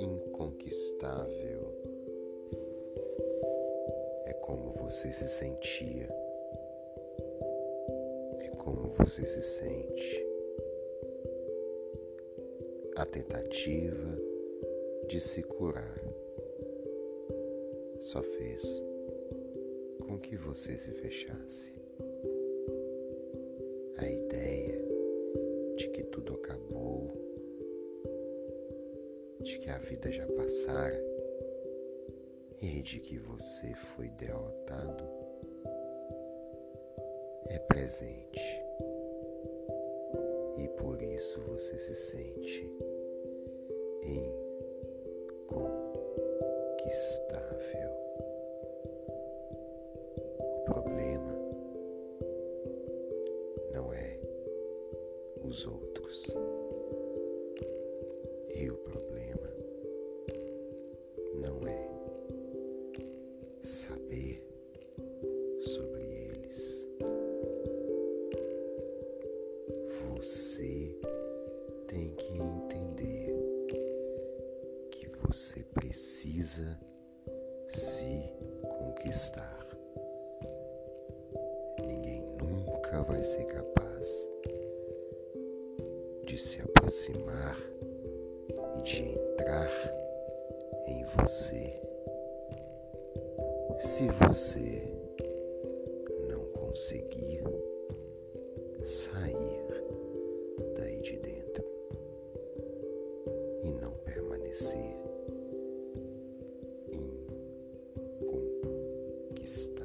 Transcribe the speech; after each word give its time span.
Inconquistável 0.00 1.74
é 4.26 4.32
como 4.34 4.70
você 4.74 5.12
se 5.12 5.28
sentia, 5.28 6.08
é 8.38 8.50
como 8.56 8.88
você 8.90 9.24
se 9.26 9.42
sente. 9.42 10.24
A 12.94 13.04
tentativa 13.04 14.16
de 15.08 15.20
se 15.20 15.42
curar 15.42 16.00
só 18.00 18.22
fez 18.22 18.84
com 20.06 20.16
que 20.20 20.36
você 20.36 20.78
se 20.78 20.92
fechasse. 20.92 21.76
de 29.48 29.58
que 29.60 29.70
a 29.70 29.78
vida 29.78 30.12
já 30.12 30.26
passara 30.26 30.94
e 32.60 32.66
de 32.82 33.00
que 33.00 33.16
você 33.18 33.72
foi 33.96 34.08
derrotado 34.10 35.02
é 37.46 37.58
presente 37.60 38.62
e 40.58 40.68
por 40.76 41.00
isso 41.00 41.40
você 41.44 41.78
se 41.78 41.94
sente 41.94 42.70
inconquistável. 45.32 47.88
O 50.44 50.58
problema 50.66 51.32
não 53.72 53.94
é 53.94 54.20
os 55.42 55.66
outros 55.66 56.36
e 58.54 58.70
o 58.70 58.76
problema 58.76 59.07
não 61.40 61.66
é 61.66 61.88
saber 63.62 64.44
sobre 65.60 66.02
eles. 66.02 66.88
Você 70.16 70.96
tem 71.86 72.10
que 72.16 72.38
entender 72.38 73.34
que 74.90 75.08
você 75.26 75.62
precisa 75.62 76.78
se 77.68 78.28
conquistar. 78.68 79.64
Ninguém 81.86 82.22
nunca 82.42 83.02
vai 83.04 83.22
ser 83.22 83.44
capaz 83.44 84.28
de 86.26 86.36
se 86.38 86.60
aproximar 86.62 87.56
e 88.78 88.82
de 88.82 89.02
entrar 89.02 89.68
em 90.88 91.04
você 91.04 91.78
se 93.78 94.08
você 94.08 94.82
não 96.30 96.44
conseguir 96.52 97.44
sair 98.82 99.84
daí 100.76 100.98
de 101.02 101.16
dentro 101.18 101.62
e 103.62 103.70
não 103.70 103.92
permanecer 103.98 104.96
inconquistável. 106.90 109.77